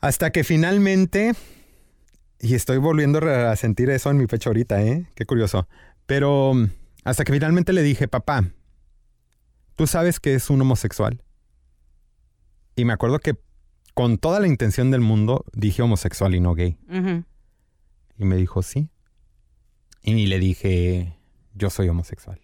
[0.00, 1.32] Hasta que finalmente,
[2.40, 5.06] y estoy volviendo a sentir eso en mi pecho ahorita, ¿eh?
[5.14, 5.68] Qué curioso.
[6.06, 6.54] Pero
[7.04, 8.44] hasta que finalmente le dije, papá,
[9.76, 11.22] ¿tú sabes que es un homosexual?
[12.74, 13.36] Y me acuerdo que
[13.94, 16.78] con toda la intención del mundo dije homosexual y no gay.
[18.18, 18.88] Y me dijo, sí.
[20.02, 21.16] Y le dije,
[21.54, 22.40] yo soy homosexual.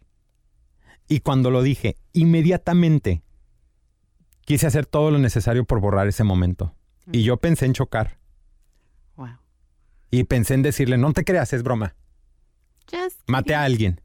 [1.09, 3.23] Y cuando lo dije, inmediatamente
[4.45, 6.75] quise hacer todo lo necesario por borrar ese momento.
[7.11, 8.19] Y yo pensé en chocar.
[9.17, 9.39] Wow.
[10.11, 11.97] Y pensé en decirle, no te creas, es broma.
[12.91, 14.01] Just Maté a alguien.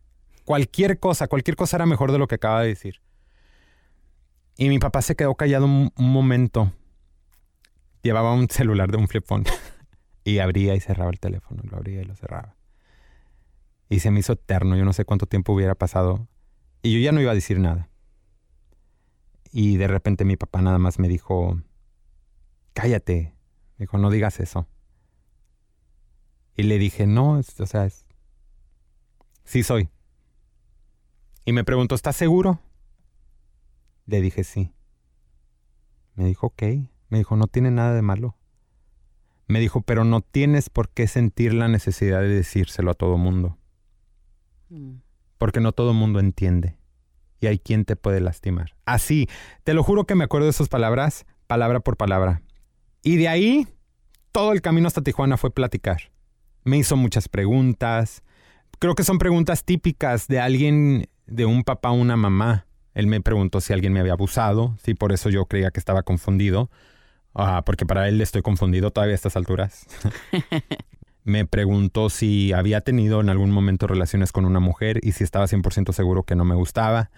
[0.46, 3.02] Cualquier cosa, cualquier cosa era mejor de lo que acaba de decir.
[4.58, 6.72] Y mi papá se quedó callado un, un momento.
[8.04, 9.46] Llevaba un celular de un flip phone.
[10.24, 11.64] y abría y cerraba el teléfono.
[11.64, 12.56] Lo abría y lo cerraba.
[13.90, 14.76] Y se me hizo eterno.
[14.76, 16.28] Yo no sé cuánto tiempo hubiera pasado.
[16.82, 17.90] Y yo ya no iba a decir nada.
[19.52, 21.62] Y de repente mi papá nada más me dijo,
[22.74, 23.34] cállate.
[23.78, 24.68] Me dijo, no digas eso.
[26.56, 28.06] Y le dije, no, o sea, es...
[29.44, 29.90] sí soy.
[31.46, 32.60] Y me preguntó, ¿estás seguro?
[34.06, 34.74] Le dije, sí.
[36.16, 36.64] Me dijo, ok.
[37.14, 38.36] Me dijo, no tiene nada de malo.
[39.46, 43.60] Me dijo, pero no tienes por qué sentir la necesidad de decírselo a todo mundo.
[44.70, 44.94] Mm.
[45.38, 46.76] Porque no todo mundo entiende.
[47.40, 48.76] Y hay quien te puede lastimar.
[48.86, 49.30] Así,
[49.64, 52.42] te lo juro que me acuerdo de esas palabras, palabra por palabra.
[53.04, 53.68] Y de ahí,
[54.32, 56.12] todo el camino hasta Tijuana fue platicar.
[56.64, 58.24] Me hizo muchas preguntas.
[58.80, 62.66] Creo que son preguntas típicas de alguien, de un papá o una mamá.
[62.96, 66.02] Él me preguntó si alguien me había abusado, sí, por eso yo creía que estaba
[66.02, 66.72] confundido.
[67.34, 69.86] Ah, porque para él estoy confundido todavía a estas alturas.
[71.24, 75.46] me preguntó si había tenido en algún momento relaciones con una mujer y si estaba
[75.46, 77.12] 100% seguro que no me gustaba.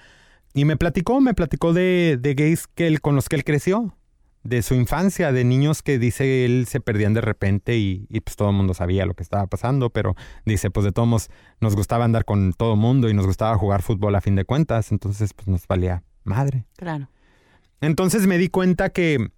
[0.54, 3.98] Y me platicó, me platicó de, de gays que él, con los que él creció,
[4.44, 8.36] de su infancia, de niños que dice él se perdían de repente y, y, pues
[8.36, 11.76] todo el mundo sabía lo que estaba pasando, pero dice pues de todos modos nos
[11.76, 14.92] gustaba andar con todo el mundo y nos gustaba jugar fútbol a fin de cuentas,
[14.92, 16.66] entonces pues nos valía madre.
[16.78, 17.10] Claro.
[17.82, 19.32] Entonces me di cuenta que,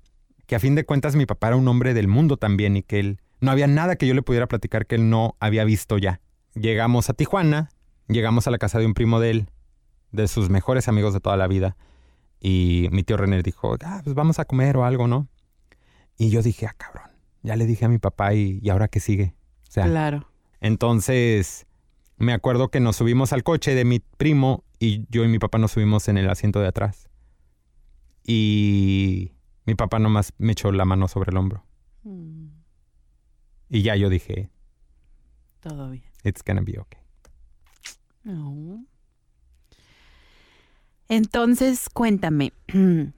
[0.48, 3.00] que a fin de cuentas mi papá era un hombre del mundo también y que
[3.00, 6.22] él no había nada que yo le pudiera platicar que él no había visto ya.
[6.56, 7.70] Llegamos a Tijuana,
[8.08, 9.50] llegamos a la casa de un primo de él,
[10.12, 11.78] de sus mejores amigos de toda la vida,
[12.40, 15.28] y mi tío René dijo, ah, pues vamos a comer o algo, ¿no?
[16.18, 17.12] Y yo dije, ah, cabrón,
[17.44, 19.36] ya le dije a mi papá y, y ahora qué sigue.
[19.68, 20.32] O sea, Claro.
[20.62, 21.68] entonces
[22.18, 25.58] me acuerdo que nos subimos al coche de mi primo y yo y mi papá
[25.60, 27.10] nos subimos en el asiento de atrás.
[28.24, 29.34] Y
[29.68, 31.64] mi papá nomás me echó la mano sobre el hombro.
[32.04, 32.48] Mm,
[33.70, 34.50] Y ya yo dije,
[35.60, 36.04] Todo bien.
[36.24, 37.02] it's gonna be okay.
[38.24, 38.84] No.
[41.10, 42.54] Entonces, cuéntame,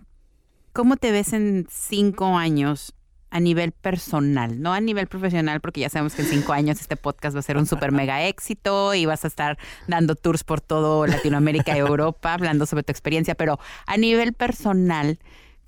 [0.73, 2.93] ¿cómo te ves en cinco años
[3.31, 4.61] a nivel personal?
[4.61, 7.43] No a nivel profesional, porque ya sabemos que en cinco años este podcast va a
[7.43, 9.57] ser un super mega éxito y vas a estar
[9.87, 15.17] dando tours por todo Latinoamérica y Europa, hablando sobre tu experiencia, pero a nivel personal,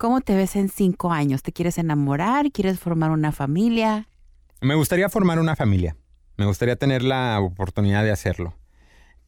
[0.02, 1.44] ¿cómo te ves en cinco años?
[1.44, 2.50] ¿Te quieres enamorar?
[2.50, 4.08] ¿Quieres formar una familia?
[4.60, 5.96] Me gustaría formar una familia.
[6.36, 8.52] Me gustaría tener la oportunidad de hacerlo.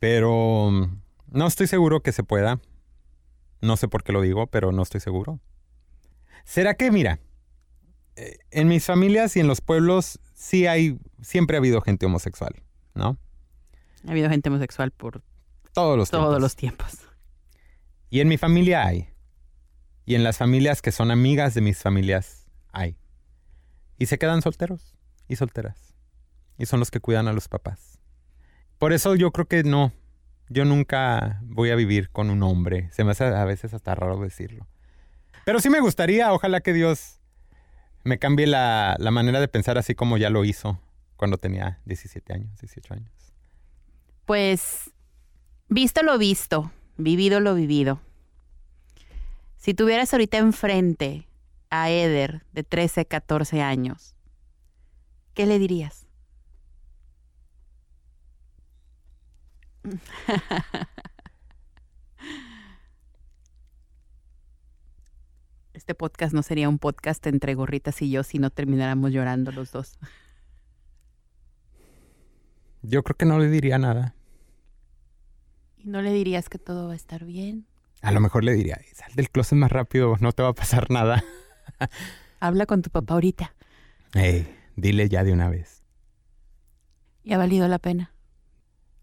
[0.00, 2.60] Pero mm, no estoy seguro que se pueda.
[3.60, 5.38] No sé por qué lo digo, pero no estoy seguro.
[6.44, 7.20] ¿Será que, mira,
[8.16, 12.52] eh, en mis familias y en los pueblos sí hay, siempre ha habido gente homosexual,
[12.94, 13.16] ¿no?
[14.08, 15.22] Ha habido gente homosexual por
[15.72, 16.42] Todos los todos tiempos.
[16.42, 16.98] los tiempos.
[18.10, 19.13] Y en mi familia hay.
[20.06, 22.96] Y en las familias que son amigas de mis familias hay.
[23.98, 24.94] Y se quedan solteros
[25.28, 25.94] y solteras.
[26.58, 27.98] Y son los que cuidan a los papás.
[28.78, 29.92] Por eso yo creo que no.
[30.48, 32.90] Yo nunca voy a vivir con un hombre.
[32.92, 34.66] Se me hace a veces hasta raro decirlo.
[35.46, 37.20] Pero sí me gustaría, ojalá que Dios
[38.02, 40.80] me cambie la, la manera de pensar así como ya lo hizo
[41.16, 43.10] cuando tenía 17 años, 18 años.
[44.26, 44.90] Pues,
[45.68, 48.00] visto lo visto, vivido lo vivido.
[49.64, 51.26] Si tuvieras ahorita enfrente
[51.70, 54.14] a Eder de 13, 14 años,
[55.32, 56.06] ¿qué le dirías?
[65.72, 69.72] Este podcast no sería un podcast entre gorritas y yo si no termináramos llorando los
[69.72, 69.98] dos.
[72.82, 74.14] Yo creo que no le diría nada.
[75.78, 77.66] ¿Y no le dirías que todo va a estar bien?
[78.04, 80.90] A lo mejor le diría, sal del closet más rápido, no te va a pasar
[80.90, 81.24] nada.
[82.38, 83.54] Habla con tu papá ahorita.
[84.12, 85.82] Ey, dile ya de una vez.
[87.22, 88.12] Y ha valido la pena.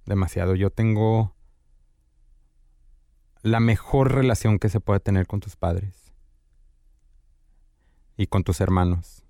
[0.06, 0.54] Demasiado.
[0.54, 1.36] Yo tengo
[3.42, 6.14] la mejor relación que se puede tener con tus padres.
[8.18, 9.24] Y con tus hermanos.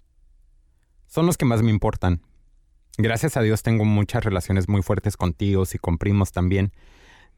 [1.07, 2.21] Son los que más me importan.
[2.97, 6.73] Gracias a Dios tengo muchas relaciones muy fuertes con tíos y con primos también.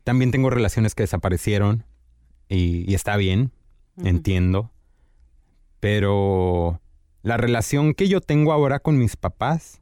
[0.04, 1.86] También tengo relaciones que desaparecieron.
[2.50, 3.52] Y, y está bien,
[3.98, 4.72] entiendo.
[5.80, 6.82] Pero
[7.22, 9.82] la relación que yo tengo ahora con mis papás,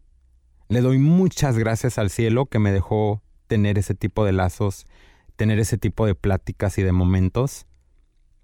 [0.67, 4.85] le doy muchas gracias al cielo que me dejó tener ese tipo de lazos,
[5.35, 7.67] tener ese tipo de pláticas y de momentos.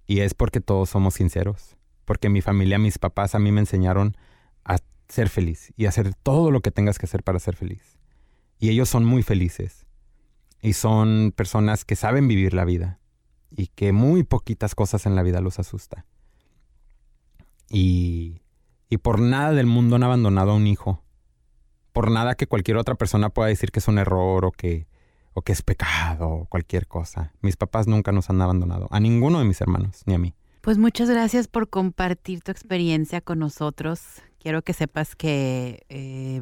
[0.05, 1.77] Y es porque todos somos sinceros.
[2.05, 4.15] Porque mi familia, mis papás a mí me enseñaron
[4.63, 4.77] a
[5.07, 7.97] ser feliz y a hacer todo lo que tengas que hacer para ser feliz.
[8.59, 9.85] Y ellos son muy felices.
[10.61, 12.99] Y son personas que saben vivir la vida
[13.51, 16.05] y que muy poquitas cosas en la vida los asusta.
[17.69, 18.41] Y,
[18.89, 21.03] y por nada del mundo han abandonado a un hijo.
[21.93, 24.87] Por nada que cualquier otra persona pueda decir que es un error o que,
[25.33, 27.33] o que es pecado o cualquier cosa.
[27.41, 28.87] Mis papás nunca nos han abandonado.
[28.91, 30.35] A ninguno de mis hermanos, ni a mí.
[30.61, 34.01] Pues muchas gracias por compartir tu experiencia con nosotros.
[34.39, 36.41] Quiero que sepas que eh,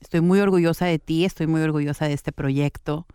[0.00, 3.06] estoy muy orgullosa de ti, estoy muy orgullosa de este proyecto.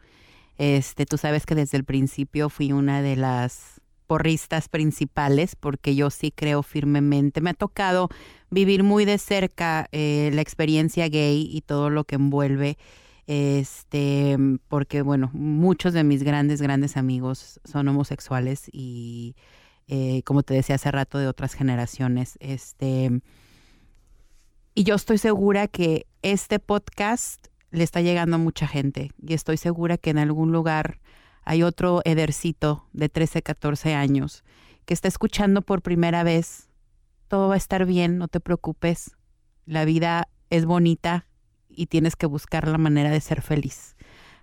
[0.58, 6.10] Este, tú sabes que desde el principio fui una de las porristas principales porque yo
[6.10, 7.42] sí creo firmemente.
[7.42, 8.10] Me ha tocado
[8.50, 12.78] vivir muy de cerca eh, la experiencia gay y todo lo que envuelve.
[13.28, 14.38] Este,
[14.70, 19.36] porque bueno, muchos de mis grandes, grandes amigos son homosexuales y
[19.90, 22.38] eh, como te decía hace rato, de otras generaciones.
[22.40, 23.22] Este,
[24.74, 29.58] y yo estoy segura que este podcast le está llegando a mucha gente y estoy
[29.58, 31.00] segura que en algún lugar
[31.44, 34.44] hay otro Edercito de 13, 14 años
[34.86, 36.70] que está escuchando por primera vez.
[37.28, 39.12] Todo va a estar bien, no te preocupes.
[39.66, 41.28] La vida es bonita
[41.70, 43.96] y tienes que buscar la manera de ser feliz.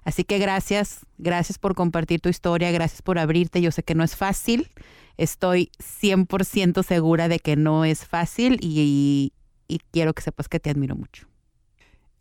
[0.04, 3.62] Así que gracias, gracias por compartir tu historia, gracias por abrirte.
[3.62, 4.70] Yo sé que no es fácil,
[5.16, 9.32] estoy 100% segura de que no es fácil y,
[9.66, 11.26] y quiero que sepas que te admiro mucho.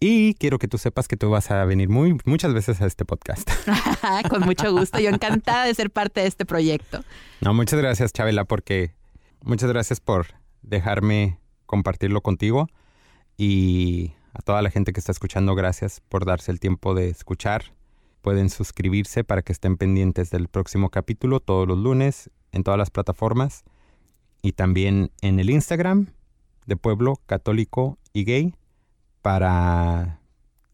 [0.06, 3.06] Y quiero que tú sepas que tú vas a venir muy, muchas veces a este
[3.06, 3.50] podcast.
[4.30, 7.06] Con mucho gusto, yo encantada de ser parte de este proyecto.
[7.40, 8.94] No, muchas gracias, Chabela, porque
[9.44, 10.26] muchas gracias por
[10.62, 12.68] dejarme compartirlo contigo.
[13.38, 17.74] Y a toda la gente que está escuchando, gracias por darse el tiempo de escuchar.
[18.22, 22.90] Pueden suscribirse para que estén pendientes del próximo capítulo todos los lunes en todas las
[22.90, 23.64] plataformas
[24.42, 26.08] y también en el Instagram
[26.66, 28.54] de Pueblo Católico y Gay
[29.24, 30.20] para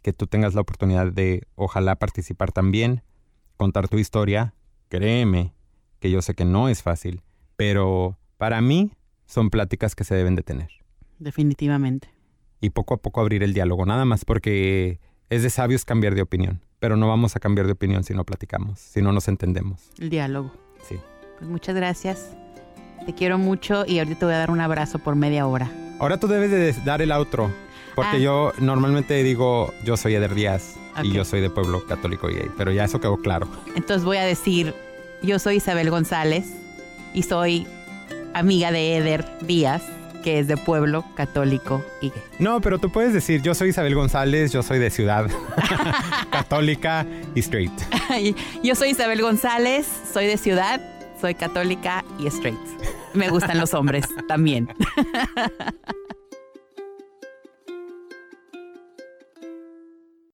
[0.02, 3.04] que tú tengas la oportunidad de ojalá participar también,
[3.56, 4.54] contar tu historia.
[4.90, 5.54] Créeme
[6.00, 7.22] que yo sé que no es fácil,
[7.56, 8.92] pero para mí
[9.26, 10.70] son pláticas que se deben de tener.
[11.20, 12.10] Definitivamente.
[12.60, 15.00] Y poco a poco abrir el diálogo, nada más porque
[15.30, 18.26] es de sabios cambiar de opinión, pero no vamos a cambiar de opinión si no
[18.26, 19.92] platicamos, si no nos entendemos.
[20.00, 20.52] El diálogo.
[20.88, 20.98] Sí.
[21.38, 22.36] Pues muchas gracias.
[23.06, 25.72] Te quiero mucho y ahorita te voy a dar un abrazo por media hora.
[26.00, 27.52] Ahora tú debes de dar el outro,
[27.96, 28.20] porque Ah.
[28.20, 32.50] yo normalmente digo yo soy Eder Díaz y yo soy de pueblo católico y gay,
[32.58, 33.48] pero ya eso quedó claro.
[33.76, 34.74] Entonces voy a decir,
[35.24, 36.46] yo soy Isabel González
[37.14, 37.68] y soy
[38.34, 39.82] amiga de Eder Díaz,
[40.24, 42.22] que es de pueblo católico y gay.
[42.40, 45.28] No, pero tú puedes decir yo soy Isabel González, yo soy de ciudad
[46.32, 47.72] católica y straight.
[48.64, 50.82] Yo soy Isabel González, soy de ciudad,
[51.22, 52.58] soy católica y straight.
[53.14, 54.68] Me gustan los hombres también.